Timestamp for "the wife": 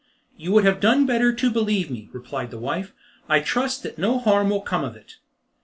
2.49-2.91